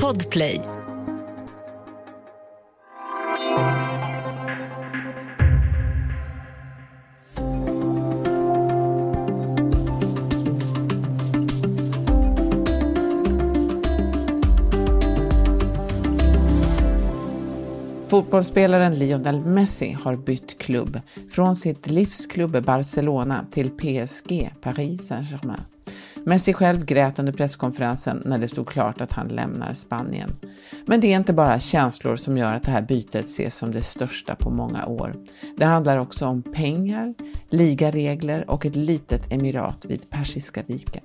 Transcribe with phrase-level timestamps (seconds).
[0.00, 0.60] Podplay
[18.08, 21.00] Fotbollsspelaren Lionel Messi har bytt klubb
[21.30, 25.71] från sitt livsklubb Barcelona till PSG, Paris Saint-Germain.
[26.24, 30.30] Messi själv grät under presskonferensen när det stod klart att han lämnar Spanien.
[30.86, 33.82] Men det är inte bara känslor som gör att det här bytet ses som det
[33.82, 35.16] största på många år.
[35.56, 37.14] Det handlar också om pengar,
[37.50, 41.02] ligaregler och ett litet emirat vid Persiska viken.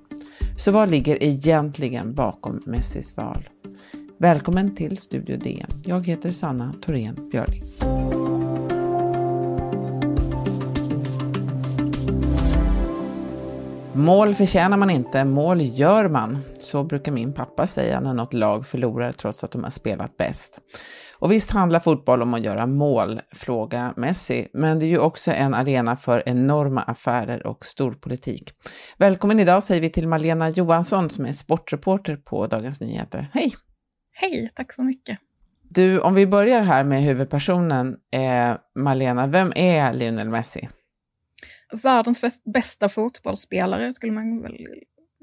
[0.58, 3.50] Så vad ligger egentligen bakom Messis val?
[4.18, 5.70] Välkommen till Studio DN.
[5.86, 7.64] Jag heter Sanna Thorén Björling.
[13.98, 16.38] Mål förtjänar man inte, mål gör man.
[16.60, 20.60] Så brukar min pappa säga när något lag förlorar trots att de har spelat bäst.
[21.20, 25.32] Och visst handlar fotboll om att göra mål, fråga Messi, men det är ju också
[25.32, 28.52] en arena för enorma affärer och storpolitik.
[28.98, 33.30] Välkommen idag säger vi till Malena Johansson som är sportreporter på Dagens Nyheter.
[33.34, 33.54] Hej!
[34.14, 35.20] Hej, tack så mycket.
[35.70, 40.70] Du, om vi börjar här med huvudpersonen, eh, Malena, vem är Lionel Messi?
[41.72, 44.68] Världens bästa fotbollsspelare skulle man väl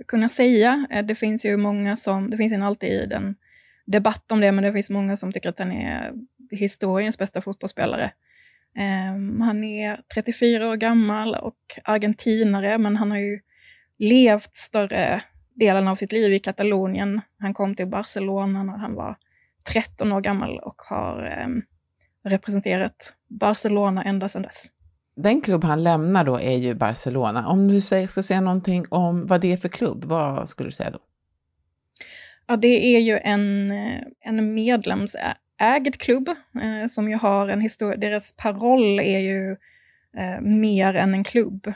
[0.07, 0.87] kunna säga.
[0.91, 3.35] Eh, det finns ju många som, det finns en alltid en
[3.87, 6.13] debatt om det, men det finns många som tycker att han är
[6.51, 8.13] historiens bästa fotbollsspelare.
[9.15, 13.41] Um, han är 34 år gammal och argentinare, men han har ju
[13.99, 15.21] levt större
[15.55, 17.21] delen av sitt liv i Katalonien.
[17.39, 19.17] Han kom till Barcelona när han var
[19.73, 21.49] 13 år gammal och har eh,
[22.31, 24.67] representerat Barcelona ända sedan dess.
[25.17, 27.49] Den klubb han lämnar då är ju Barcelona.
[27.49, 30.91] Om du ska säga någonting om vad det är för klubb, vad skulle du säga
[30.91, 30.99] då?
[32.47, 37.97] Ja, det är ju en, eh, en medlemsägd klubb eh, som ju har en historia.
[37.97, 39.57] Deras paroll är ju
[40.17, 41.73] eh, mer än en klubb.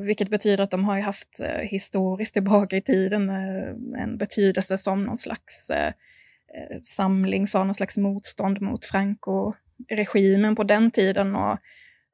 [0.00, 4.78] Vilket betyder att de har ju haft eh, historiskt tillbaka i tiden eh, en betydelse
[4.78, 11.36] som någon slags eh, eh samling för någon slags motstånd mot Franco-regimen på den tiden.
[11.36, 11.58] Och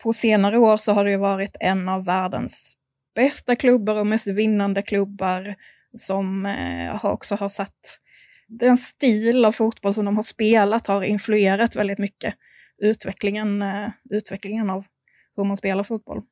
[0.03, 2.77] på senare år så har det varit en av världens
[3.15, 5.55] bästa klubbar och mest vinnande klubbar
[5.95, 7.99] som eh, också har satt
[8.49, 12.35] den stil av fotboll som de har spelat har influerat väldigt mycket
[12.83, 14.85] utvecklingen, eh, utvecklingen av
[15.37, 16.23] hur man spelar fotboll.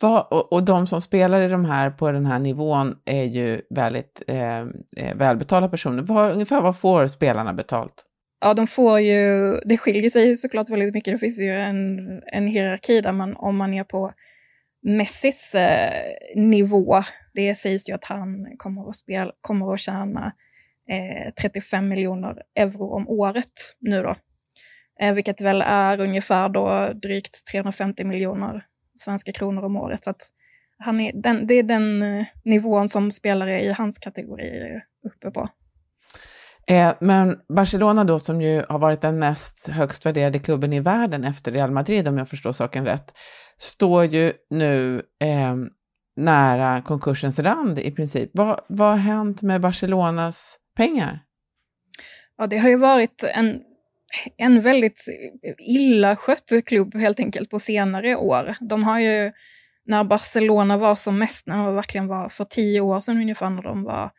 [0.00, 3.60] Va, och, och, de som spelar i de här på den här nivån är ju
[3.70, 4.60] väldigt eh,
[4.96, 6.02] eh välbetalda personer.
[6.02, 8.04] Var, ungefär vad får spelarna betalt?
[8.44, 11.14] Ja, de får ju, det skiljer sig såklart väldigt mycket.
[11.14, 14.12] Det finns ju en, en hierarki där man, om man är på
[14.82, 15.92] Messis eh,
[16.36, 17.02] nivå,
[17.34, 20.32] det sägs ju att han kommer att, spela, kommer att tjäna
[20.90, 24.16] eh, 35 miljoner euro om året nu då.
[25.00, 28.66] Eh, vilket väl är ungefär då drygt 350 miljoner
[28.98, 30.04] svenska kronor om året.
[30.04, 30.28] Så att
[30.78, 35.30] han är, den, det är den eh, nivån som spelare i hans kategori är uppe
[35.30, 35.48] på.
[36.66, 41.24] Eh, men Barcelona då, som ju har varit den mest högst värderade klubben i världen
[41.24, 43.14] efter Real Madrid, om jag förstår saken rätt,
[43.58, 45.56] står ju nu eh,
[46.16, 48.30] nära konkursens rand i princip.
[48.34, 51.20] Vad, vad har hänt med Barcelonas pengar?
[52.38, 53.60] Ja, det har ju varit en
[54.36, 55.04] en väldigt
[55.58, 58.56] illa skött klubb helt enkelt på senare år.
[58.60, 59.32] De har ju,
[59.86, 63.62] när Barcelona var som mest, när de verkligen var för tio år sedan ungefär, när
[63.62, 64.10] de var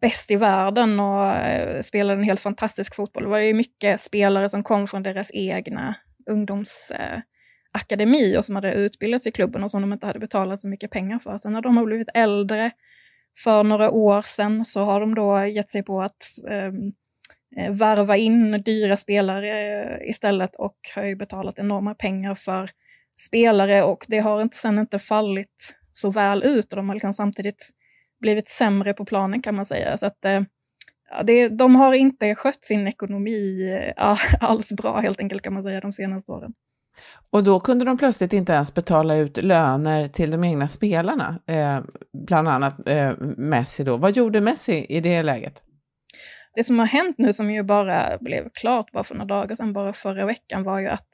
[0.00, 3.22] bäst i världen och eh, spelade en helt fantastisk fotboll.
[3.22, 5.94] Det var ju mycket spelare som kom från deras egna
[6.30, 10.90] ungdomsakademi och som hade utbildats i klubben och som de inte hade betalat så mycket
[10.90, 11.38] pengar för.
[11.38, 12.70] Sen när de har blivit äldre,
[13.44, 16.92] för några år sedan, så har de då gett sig på att ehm,
[17.56, 22.70] Eh, varva in dyra spelare eh, istället och har ju betalat enorma pengar för
[23.18, 27.14] spelare och det har inte, sen inte fallit så väl ut och de har liksom
[27.14, 27.70] samtidigt
[28.24, 29.96] blivit sämre på planen kan man säga.
[29.96, 30.42] Så att, eh,
[31.10, 33.70] ja, det, de har inte skött sin ekonomi
[34.40, 36.52] alls bra helt enkelt kan man säga de senaste åren.
[37.30, 41.80] Och då kunde de plötsligt inte ens betala ut löner till de egna spelarna, eh,
[42.26, 43.96] bland annat eh, Messi då.
[43.96, 45.62] Vad gjorde Messi i det läget?
[46.54, 49.72] Det som har hänt nu, som ju bara blev klart bara för några dagar sedan,
[49.72, 51.08] bara förra veckan, var ju att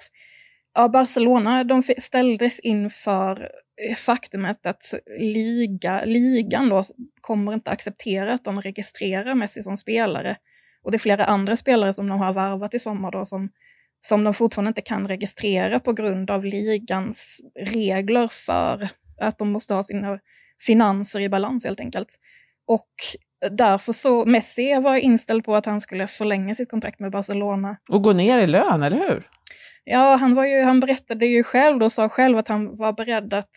[0.74, 3.48] ja, Barcelona de ställdes inför
[3.88, 6.84] Eh, faktumet att liga, ligan då
[7.20, 10.36] kommer inte acceptera att de registrerar Messi som spelare.
[10.82, 13.48] Och det är flera andra spelare som de har varvat i sommar då som,
[14.00, 18.88] som de fortfarande inte kan registrera på grund av ligans regler för
[19.20, 20.18] att de måste ha sina
[20.66, 22.16] finanser i balans helt enkelt.
[22.66, 22.90] Och
[23.50, 27.76] därför så, Messi var inställd på att han skulle förlänga sitt kontrakt med Barcelona.
[27.88, 29.28] Och gå ner i lön, eller hur?
[29.92, 33.34] Ja, han, var ju, han berättade ju själv och sa själv att han var beredd
[33.34, 33.56] att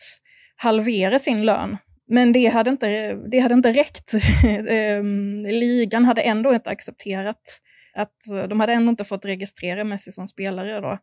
[0.56, 1.76] halvera sin lön.
[2.08, 4.12] Men det hade inte, det hade inte räckt.
[4.68, 7.60] Ehm, ligan hade ändå inte accepterat
[7.96, 10.98] att de hade ändå inte fått registrera Messi som spelare då.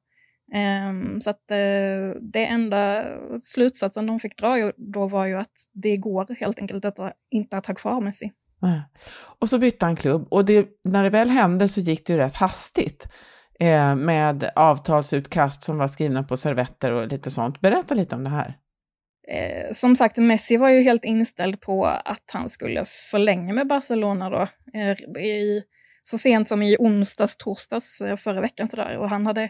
[0.57, 3.06] Um, så att uh, det enda
[3.42, 6.98] slutsatsen de fick dra då var ju att det går helt enkelt att,
[7.31, 8.31] inte att ha kvar Messi.
[9.39, 12.19] Och så bytte han klubb och det, när det väl hände så gick det ju
[12.19, 13.07] rätt hastigt
[13.62, 17.62] eh, med avtalsutkast som var skrivna på servetter och lite sånt.
[17.62, 18.58] Berätta lite om det här.
[19.28, 24.30] Eh, som sagt, Messi var ju helt inställd på att han skulle förlänga med Barcelona
[24.30, 24.48] då.
[24.80, 25.63] Eh, i,
[26.04, 28.98] så sent som i onsdags, torsdags eh, förra veckan sådär.
[28.98, 29.50] Och han hade,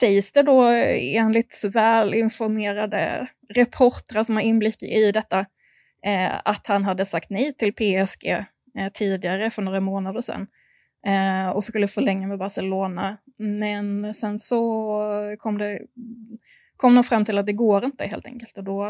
[0.00, 5.38] sägs det då eh, enligt välinformerade reportrar som har inblick i detta,
[6.06, 8.28] eh, att han hade sagt nej till PSG
[8.78, 10.46] eh, tidigare för några månader sedan
[11.06, 13.16] eh, och skulle förlänga med Barcelona.
[13.38, 15.80] Men sen så kom, det,
[16.76, 18.58] kom de fram till att det går inte helt enkelt.
[18.58, 18.86] Och då,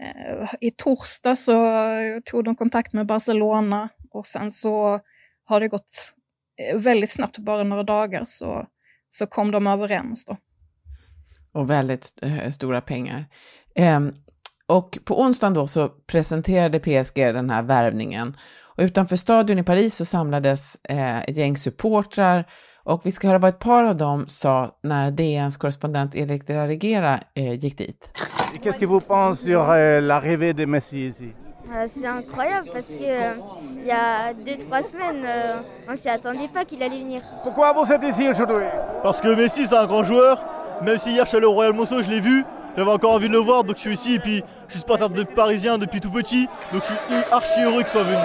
[0.00, 1.80] eh, I torsdag så
[2.24, 5.00] tog de kontakt med Barcelona och sen så
[5.44, 6.12] har det gått
[6.56, 8.66] eh, väldigt snabbt, bara några dagar, så,
[9.08, 10.24] så kom de överens.
[10.24, 10.36] Då.
[11.52, 13.26] Och väldigt st eh, stora pengar.
[13.74, 14.00] Eh,
[14.66, 18.36] och på onsdagen då så presenterade PSG den här värvningen
[18.76, 22.44] och utanför stadion i Paris så samlades eh, ett gäng supportrar
[22.84, 26.54] och vi ska höra vad ett par av dem sa när DNs korrespondent Erik de
[26.54, 28.10] la Regera eh, gick dit.
[28.62, 31.32] Qu'est-ce que vous pensez sur euh, l'arrivée de Messi ici?
[31.72, 33.32] Euh, C'est incroyable parce que euh,
[33.76, 35.60] il y a deux trois semaines, euh,
[35.92, 37.22] on s'y attendait pas qu'il allait venir.
[37.44, 38.66] Pourquoi vous êtes ici aujourd'hui?
[39.02, 40.44] Parce que Messi c'est un grand joueur.
[40.82, 42.44] Même si hier je suis allé au Royal Monceau, je l'ai vu.
[42.76, 44.14] J'avais encore envie de le voir, donc je suis ici.
[44.14, 47.82] Et puis je suis supporter de parisien depuis tout petit, donc je suis archi heureux
[47.82, 48.16] qu'il soit venu.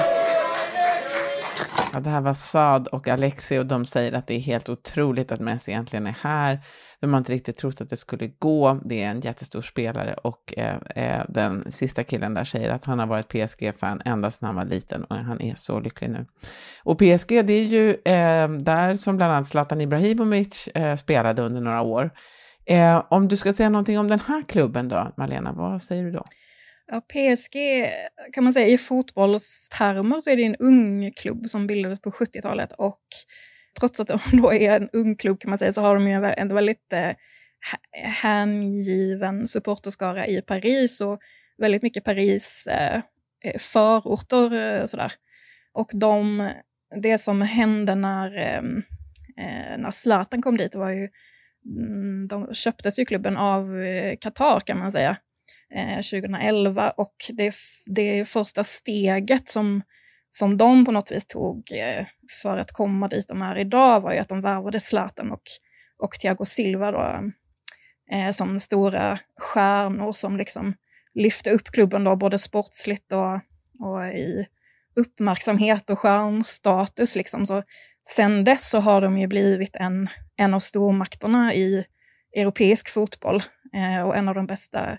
[1.95, 5.31] Ja, det här var Saad och Alexi och de säger att det är helt otroligt
[5.31, 6.59] att Messi egentligen är här.
[7.00, 8.80] De har inte riktigt trott att det skulle gå.
[8.83, 13.00] Det är en jättestor spelare och eh, eh, den sista killen där säger att han
[13.00, 16.25] har varit PSG-fan ända sedan han var liten och han är så lycklig nu.
[16.83, 21.62] Och PSG, det är ju eh, där som bland annat Zlatan Ibrahimovic eh, spelade under
[21.62, 22.12] några år.
[22.65, 26.12] Eh, om du ska säga någonting om den här klubben då, Malena, vad säger du
[26.12, 26.24] då?
[26.88, 27.58] Ja, PSG
[28.34, 32.72] kan man säga i fotbollstermer så är det en ung klubb som bildades på 70-talet
[32.72, 33.02] och
[33.80, 36.14] trots att de då är en ung klubb kan man säga så har de ju
[36.14, 37.12] en väldigt eh,
[38.22, 41.20] hängiven supporterskara i Paris och
[41.58, 43.02] väldigt mycket Paris eh,
[43.44, 45.12] eh, förorter eh, sådär.
[45.74, 46.50] Och de,
[47.02, 48.78] det som hände när, ehm,
[49.38, 51.10] eh, när Zlatan kom dit var ju,
[51.66, 55.18] mm, de köptes ju klubben av eh, Qatar kan man säga.
[55.75, 57.56] Eh, 2011 och det,
[57.86, 59.81] det första steget som,
[60.31, 62.06] som de på något vis tog eh,
[62.44, 65.42] för att komma dit de är idag var ju att de värvade Zlatan och,
[65.97, 67.31] och Thiago Silva då,
[68.12, 70.74] eh, som stora stjärnor som liksom
[71.13, 73.33] lyfte upp klubben då, både sportsligt och,
[73.88, 74.47] och i
[74.95, 77.15] uppmärksamhet och stjärnstatus.
[77.15, 77.45] Liksom.
[77.45, 77.63] Så
[78.07, 81.86] sen dess så har de ju blivit en, en av stormakterna i
[82.36, 83.42] europeisk fotboll
[83.74, 84.97] eh, och en av de bästa Eh,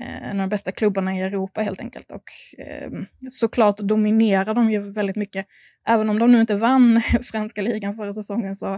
[0.00, 2.10] Eh, en av de bästa klubbarna i Europa helt enkelt.
[2.10, 2.22] Och
[2.66, 2.90] eh,
[3.30, 5.46] såklart dominerar de ju väldigt mycket.
[5.88, 8.74] Även om de nu inte vann franska ligan förra säsongen så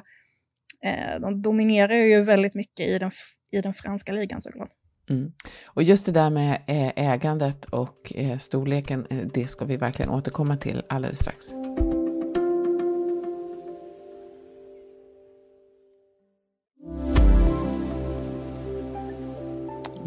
[0.85, 3.11] eh, de dominerar ju väldigt mycket i den,
[3.53, 4.71] i den franska ligan såklart.
[5.11, 5.33] Mm.
[5.67, 10.57] Och just det där med eh, ägandet och eh, storleken, det ska vi verkligen återkomma
[10.57, 11.55] till alldeles strax.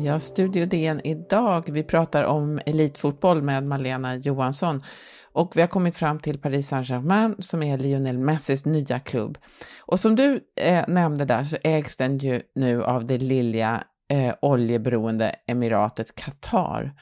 [0.06, 1.70] Ja, Studio DN idag.
[1.72, 4.84] Vi pratar om elitfotboll med Malena Johansson
[5.32, 9.38] och vi har kommit fram till Paris Saint-Germain som är Lionel Messis nya klubb.
[9.80, 14.36] Och som du eh, nämnde där så ägs den ju nu av det lilla eh,
[14.42, 16.94] oljeberoende emiratet Qatar.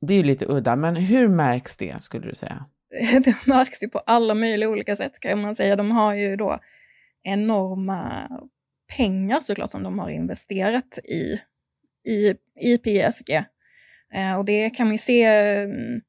[0.00, 2.64] Det är ju lite udda, men hur märks det skulle du säga?
[3.24, 5.76] Det märks ju på alla möjliga olika sätt kan man säga.
[5.76, 6.58] De har ju då
[7.22, 8.28] enorma
[8.96, 11.40] pengar såklart som de har investerat i
[12.04, 13.30] i, i PSG.
[14.14, 16.00] Eh, och det kan man ju se, mm,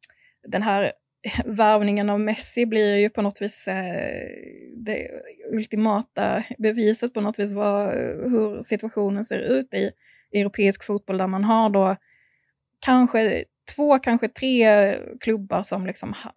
[0.48, 0.91] den här
[1.45, 4.27] värvningen av Messi blir ju på något vis eh,
[4.86, 5.10] det
[5.51, 7.93] ultimata beviset på något vis vad,
[8.31, 9.91] hur situationen ser ut i
[10.33, 11.95] europeisk fotboll där man har då
[12.86, 13.43] kanske
[13.75, 16.33] två, kanske tre klubbar som liksom ha,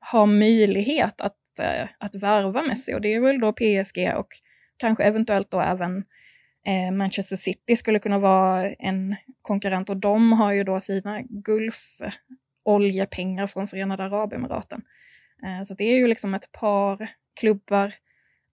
[0.00, 4.28] har möjlighet att, eh, att värva Messi och det är väl då PSG och
[4.76, 6.17] kanske eventuellt då även Eh,
[6.66, 12.00] Eh, Manchester City skulle kunna vara en konkurrent och de har ju då sina Gulf
[12.64, 14.82] oljepengar från Förenade Arabemiraten.
[15.44, 17.10] Eh, så det är ju liksom ett par
[17.40, 17.94] klubbar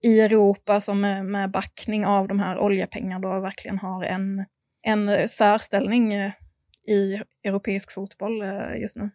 [0.02, 4.44] i Europa som med backning av de här oljepengarna då verkligen har en,
[4.82, 6.32] en särställning eh,
[6.86, 9.10] i europeisk fotboll eh, just nu.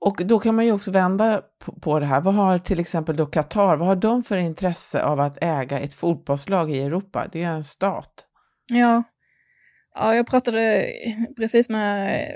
[0.00, 1.42] Och då kan man ju också vända
[1.80, 2.20] på det här.
[2.20, 5.94] Vad har till exempel då Qatar, vad har de för intresse av att äga ett
[5.94, 7.28] fotbollslag i Europa?
[7.32, 8.26] Det är ju en stat.
[8.72, 9.02] Ja.
[9.94, 10.86] ja, jag pratade
[11.36, 12.26] precis med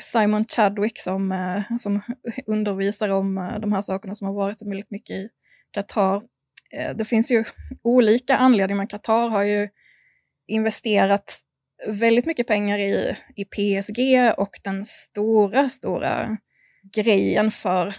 [0.00, 2.00] Simon Chadwick som, eh, som
[2.46, 5.28] undervisar om eh, de här sakerna som har varit väldigt mycket i
[5.74, 6.22] Qatar.
[6.76, 7.44] Eh, det finns ju
[7.82, 9.68] olika anledningar, men Qatar har ju
[10.46, 11.40] investerat
[11.86, 16.36] väldigt mycket pengar i, i PSG och den stora, stora
[16.94, 17.94] grejen för,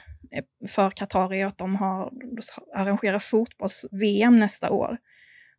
[0.68, 2.12] för Qatar är att de har
[2.76, 4.98] arrangerar fotbolls-VM nästa år.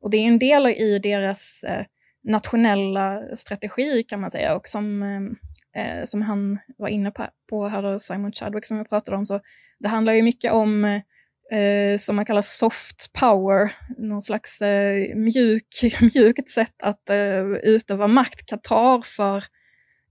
[0.00, 1.84] Och det är en del i deras eh,
[2.24, 5.20] nationella strategi kan man säga och som eh,
[5.82, 9.26] eh, som han var inne på, på här då, Simon Chadwick som jag pratade om,
[9.26, 9.40] så
[9.78, 11.00] det handlar ju mycket om eh,
[11.58, 15.82] eh, som man kallar soft power, någon slags eh, mjuk,
[16.14, 18.46] mjukt sätt att eh, utöva makt.
[18.46, 19.44] Qatar för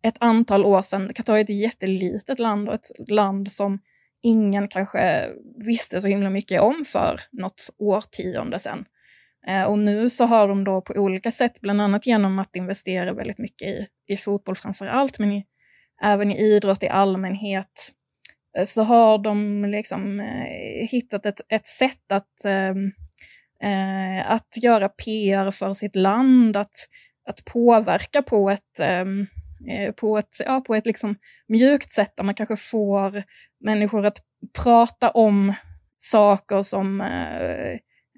[0.04, 3.80] ett antal år sedan, Qatar är ett jättelitet land och ett land som
[4.24, 5.30] ingen kanske
[5.66, 8.86] visste så himla mycket om för något årtionde sedan.
[9.48, 13.14] Eh, och nu så har de då på olika sätt, bland annat genom att investera
[13.14, 15.46] väldigt mycket i, i fotboll framför allt, men i
[16.04, 17.92] även i idrott i allmänhet,
[18.58, 22.92] eh, så har de liksom eh, hittat ett, ett sätt att, ehm,
[23.64, 26.76] eh, att göra PR för sitt land, att,
[27.30, 29.06] att påverka på ett, eh,
[29.70, 31.16] Eh, på ett, ja, på ett liksom
[31.48, 33.24] mjukt sätt där man kanske får
[33.60, 34.18] människor att
[34.64, 35.54] prata om
[36.00, 37.72] saker som eh,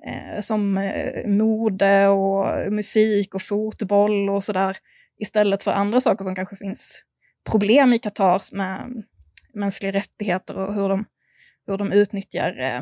[0.07, 4.77] eh som eh, mode och musik och fotboll och sådär
[5.17, 7.03] istället för andra saker som kanske finns
[7.51, 9.03] problem i Qatar med
[9.53, 11.05] mänskliga rättigheter och hur de,
[11.67, 12.81] hur de utnyttjar eh,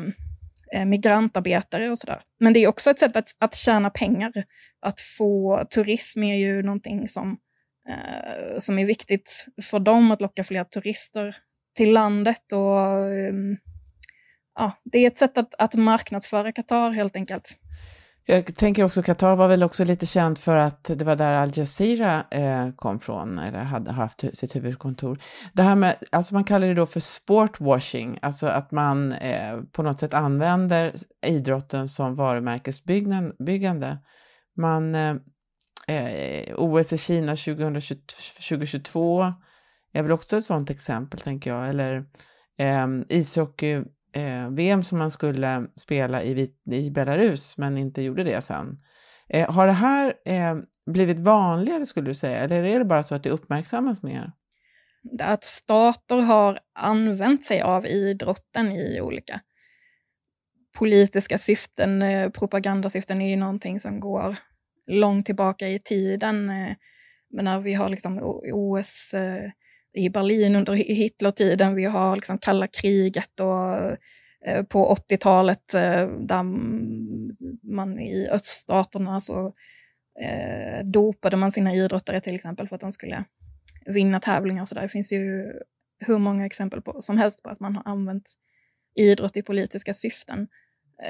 [0.74, 2.22] eh, migrantarbetare och sådär.
[2.40, 4.32] Men det är också ett sätt att, att tjäna pengar.
[4.80, 7.38] Att få turism är ju någonting som,
[7.88, 8.23] eh,
[8.58, 11.36] som är viktigt för dem, att locka fler turister
[11.76, 12.52] till landet.
[12.52, 13.56] Och, ehm,
[14.54, 17.56] ja, det är ett sätt att, att marknadsföra Qatar helt enkelt.
[18.26, 21.50] Jag tänker också, Qatar var väl också lite känt för att det var där Al
[21.54, 25.18] Jazeera eh, kom från, eller hade haft sitt huvudkontor.
[25.52, 29.82] Det här med, alltså man kallar det då för sportwashing, alltså att man eh, på
[29.82, 30.94] något sätt använder
[31.26, 33.98] idrotten som varumärkesbyggande.
[34.56, 35.14] Man, eh,
[35.88, 37.96] eh OS i Kina 2020,
[38.48, 39.32] 2022
[39.92, 42.04] är väl också ett sådant exempel, tänker jag, eller
[42.58, 43.72] eh, ishockey
[44.12, 48.78] eh, VM som man skulle spela i, i Belarus men inte gjorde det sen.
[49.28, 53.14] Eh, har det här eh, blivit vanligare skulle du säga, eller är det bara så
[53.14, 54.32] att det uppmärksammas mer?
[55.20, 59.40] Att stater har använt sig av idrotten i olika
[60.78, 64.36] politiska syften, eh, propagandasyften är ju någonting som går
[64.86, 66.50] långt tillbaka i tiden.
[66.50, 66.76] Eh,
[67.30, 68.18] men när vi har liksom
[68.52, 69.50] OS eh,
[69.92, 73.76] i Berlin under Hitlertiden, vi har liksom kalla kriget och
[74.46, 75.68] eh, på 80-talet
[76.18, 76.42] där
[77.74, 79.52] man i öststaterna så
[80.84, 83.24] dopade man sina idrottare till exempel för att de skulle
[83.86, 84.82] vinna tävlingar Så där.
[84.82, 85.52] Det finns ju
[86.06, 88.32] hur många exempel på, som helst på att man har använt
[88.94, 90.48] idrott i politiska syften.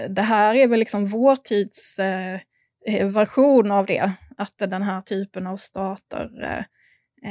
[0.08, 2.40] Det här är väl liksom vår tids eh,
[2.86, 6.64] Eh, version av det, att den här typen av stater eh,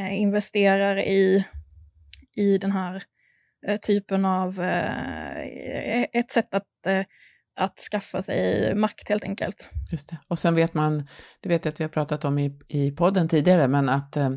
[0.01, 1.45] eh investerar i,
[2.35, 3.03] i den här
[3.67, 4.61] eh, typen av...
[4.61, 7.03] Eh, e-, ett sätt att, eh,
[7.55, 9.71] att skaffa sig makt helt enkelt.
[9.91, 10.17] Just det.
[10.27, 11.07] Och sen vet man,
[11.39, 14.29] det vet jag att vi har pratat om i, i podden tidigare, men att eh,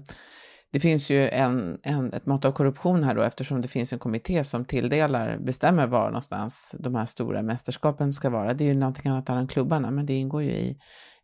[0.76, 3.98] det finns ju en, en, ett mått av korruption här då eftersom det finns en
[3.98, 8.54] kommitté som tilldelar, bestämmer var någonstans de här stora mästerskapen ska vara.
[8.54, 10.78] Det är ju någonting annat än klubbarna, men det ingår ju i,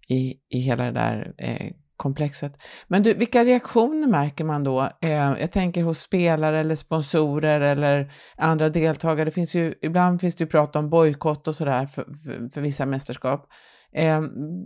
[0.08, 2.52] i, i hela det där eh, komplexet.
[2.88, 4.88] Men du, vilka reaktioner märker man då?
[5.00, 9.24] Eh, jag tänker hos spelare eller sponsorer eller andra deltagare.
[9.24, 12.60] Det finns ju, ibland finns det ju prat om bojkott och sådär för, för, för,
[12.60, 13.46] vissa mästerskap.
[13.94, 14.22] Eh,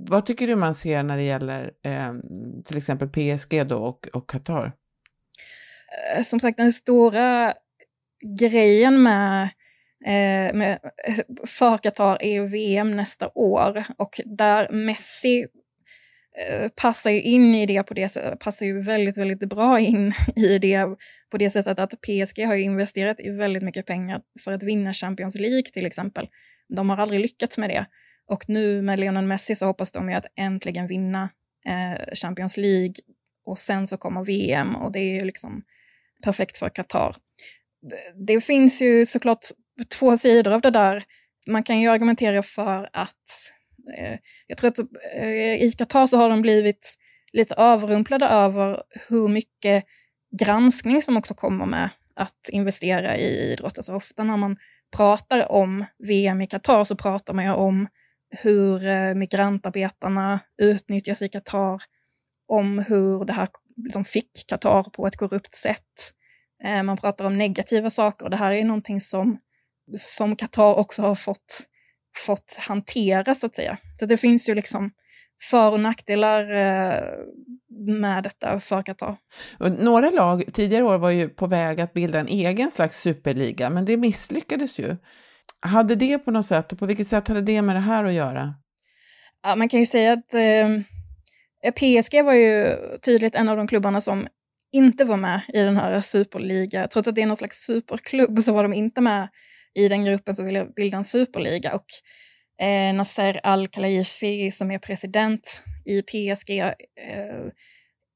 [0.09, 2.15] vad tycker du man ser när det gäller eh,
[2.65, 4.73] till exempel PSG då och, och Qatar?
[6.17, 7.55] Eh, som sagt, den stora
[8.39, 9.43] grejen med
[10.07, 15.47] eh, med, eh, för Qatar är VM nästa år och där Messi
[16.39, 20.13] Eh, passar ju in i det på det sättet, passar ju väldigt, väldigt bra in
[20.37, 20.87] i det
[21.31, 24.93] på det sättet att PSG har ju investerat i väldigt mycket pengar för att vinna
[24.93, 26.29] Champions League till exempel.
[26.77, 27.87] De har aldrig lyckats med det.
[28.29, 31.29] Och nu med Lionel Messi så hoppas de ju att äntligen vinna
[31.67, 32.95] eh, Champions League
[33.47, 35.63] och sen så kommer VM och det är ju liksom
[36.25, 37.17] perfekt för Qatar.
[38.27, 39.45] Det finns ju såklart
[39.99, 41.03] två sidor av det där.
[41.47, 43.53] Man kan ju argumentera för att,
[43.99, 44.79] eh, jag tror att
[45.15, 46.95] eh, i Qatar så har de blivit
[47.33, 49.85] lite överrumplade över hur mycket
[50.39, 53.79] granskning som också kommer med att investera i idrott.
[53.79, 54.57] Alltså ofta när man
[54.97, 57.89] pratar om VM i Qatar så pratar man ju om
[58.41, 61.83] hur eh, migrantarbetarna utnyttjas i Qatar,
[62.49, 63.49] om hur det här
[63.85, 66.13] liksom fick Qatar på ett korrupt sätt.
[66.65, 69.39] Eh, man pratar om negativa saker och det här är någonting som,
[69.97, 71.63] som Qatar också har fått,
[72.27, 73.79] fått hantera så att säga.
[74.01, 74.91] Så det finns ju liksom
[75.51, 77.03] för och nackdelar eh,
[77.79, 79.17] med detta för Qatar.
[79.59, 83.85] Några lag tidigare år var ju på väg att bilda en egen slags superliga, men
[83.85, 84.97] det misslyckades ju.
[85.61, 88.13] Hade det på något sätt, och på vilket sätt hade det med det här att
[88.13, 88.55] göra?
[89.43, 90.69] Ja, man kan ju säga att eh,
[91.73, 94.27] PSG var ju tydligt en av de klubbarna som
[94.73, 96.89] inte var med i den här superliga.
[96.89, 99.29] Trots att det är någon slags superklubb så var de inte med
[99.75, 101.75] i den gruppen som ville bilda en superliga.
[101.75, 101.87] Och
[102.67, 106.75] eh, Nasser Al-Khalifi som är president i PSG eh,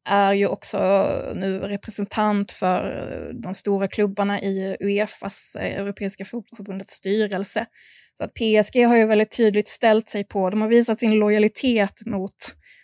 [0.08, 0.78] är ju också
[1.34, 2.82] nu representant för
[3.42, 7.66] de stora klubbarna i Uefas, eh, Europeiska fotbollsförbundets styrelse.
[8.18, 12.06] Så att PSG har ju väldigt tydligt ställt sig på, de har visat sin lojalitet
[12.06, 12.34] mot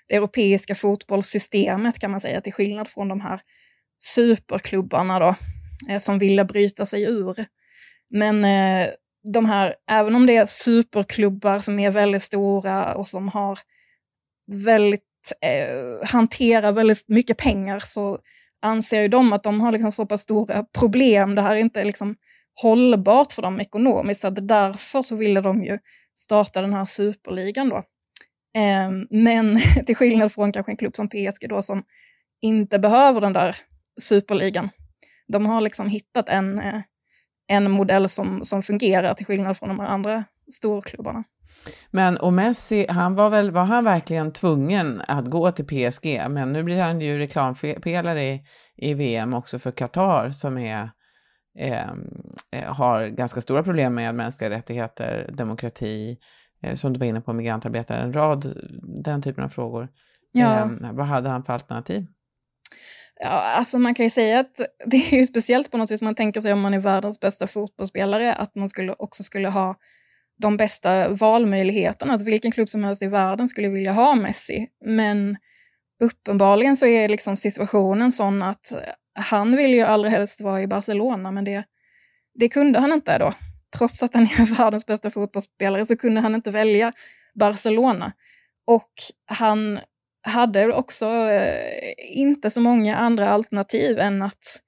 [0.08, 3.40] det europeiska fotbollssystemet kan man säga, till skillnad från de här
[3.98, 5.34] superklubbarna då,
[5.90, 7.46] eh, som ville bryta sig ur.
[8.10, 8.88] Men eh,
[9.32, 13.58] de här, även om det är superklubbar som är väldigt stora och som har
[14.46, 15.02] väldigt,
[15.32, 18.18] eh, hantera väldigt mycket pengar så
[18.62, 21.34] anser ju de att de har liksom så pass stora problem.
[21.34, 22.16] Det här är inte liksom
[22.62, 25.78] hållbart för dem ekonomiskt, så därför så ville de ju
[26.18, 27.76] starta den här superligan då.
[28.56, 31.84] Eh, men till skillnad från kanske en klubb som PSG då som
[32.42, 33.56] inte behöver den där
[34.00, 34.68] superligan.
[35.28, 36.80] De har liksom hittat en, eh,
[37.48, 41.24] en modell som, som fungerar till skillnad från de andra storklubbarna.
[41.90, 46.30] Men och Messi, han var väl, var han verkligen tvungen att gå till PSG?
[46.30, 48.42] Men nu blir han ju reklampelare i,
[48.76, 50.90] i VM också för Qatar som är,
[51.58, 56.18] ehm, eh, har ganska stora problem med mänskliga rättigheter, demokrati,
[56.62, 58.46] eh, som du var inne på, migrantarbetare, en rad
[59.04, 59.88] den typen av frågor.
[60.32, 60.60] Ja.
[60.60, 62.06] Eh, vad hade han för alternativ?
[63.20, 66.14] Ja, alltså man kan ju säga att det är ju speciellt på något vis, man
[66.14, 69.76] tänker sig om man är världens bästa fotbollsspelare, att man skulle också skulle ha
[70.38, 74.68] de bästa valmöjligheterna, att vilken klubb som helst i världen skulle vilja ha Messi.
[74.84, 75.36] Men
[76.04, 78.72] uppenbarligen så är liksom situationen sån att
[79.14, 81.64] han vill ju allra helst vara i Barcelona, men det,
[82.34, 83.32] det kunde han inte då.
[83.78, 86.92] Trots att han är världens bästa fotbollsspelare så kunde han inte välja
[87.34, 88.12] Barcelona.
[88.66, 88.92] Och
[89.26, 89.80] han
[90.22, 94.62] hade också eh, inte så många andra alternativ än att,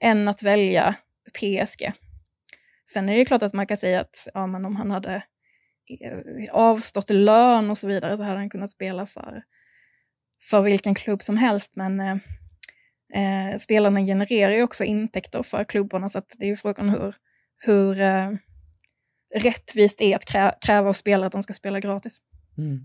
[0.00, 0.94] än att välja
[1.32, 1.92] PSG.
[2.92, 5.14] Sen är det klart att man kan säga att ja, men om han hade
[6.00, 6.18] eh,
[6.52, 9.42] avstått lön och så vidare så hade han kunnat spela för,
[10.50, 11.76] för vilken klubb som helst.
[11.76, 12.16] Men eh,
[13.14, 17.14] eh spelarna genererar ju också intäkter för klubbarna så det är ju frågan hur,
[17.66, 18.30] hur eh,
[19.34, 22.20] rättvist det är att kräva av spelare att de ska spela gratis.
[22.58, 22.80] Mm.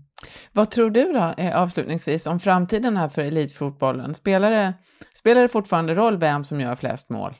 [0.52, 4.14] Vad tror du då, eh, avslutningsvis, om framtiden här för elitfotbollen?
[4.14, 4.74] Spelar det,
[5.14, 7.34] spelar det fortfarande roll vem som gör flest mål?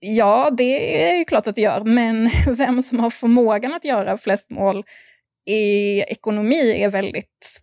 [0.00, 4.18] Ja, det är ju klart att det gör, men vem som har förmågan att göra
[4.18, 4.84] flest mål
[5.46, 7.60] i ekonomi är, väldigt,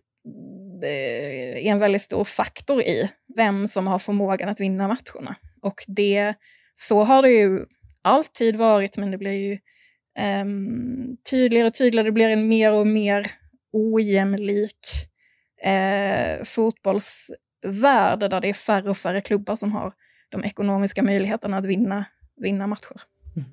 [0.84, 5.36] eh, är en väldigt stor faktor i vem som har förmågan att vinna matcherna.
[5.62, 6.34] Och det,
[6.74, 7.64] så har det ju
[8.02, 9.58] alltid varit, men det blir ju
[10.42, 12.08] um, tydligare och tydligare.
[12.08, 13.26] Det blir en mer och mer
[13.72, 14.86] ojämlik
[15.66, 19.92] uh, fotbollsvärld där det är färre och färre klubbar som har
[20.28, 22.04] de ekonomiska möjligheterna att vinna,
[22.38, 23.00] vinna matcher.
[23.36, 23.48] Mm.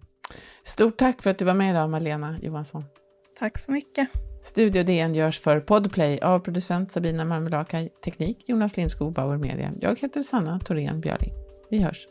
[0.64, 2.84] Stort tack för att du var med idag, Malena Johansson.
[3.40, 4.10] Tack så mycket.
[4.44, 9.74] Studio DN görs för Podplay av producent Sabina Marmelaka, teknik Jonas Lindskog, Bauer Media.
[9.82, 11.34] Jag heter Sanna Thorén Björling.
[11.70, 12.08] Vi hörs.